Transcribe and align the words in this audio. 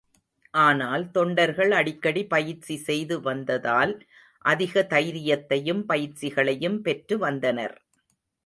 ஆனால், 0.53 1.11
தொண்டர்கள் 1.11 1.71
அடிக்கடி 1.71 2.23
பயிற்சி 2.25 2.77
செய்து 2.77 3.21
வந்ததால், 3.21 3.93
அதிக 4.45 4.87
தைரியத்தையும் 4.89 5.83
பயிற்சிகளையும் 5.89 6.79
பெற்று 6.81 7.17
வந்தனர். 7.17 7.77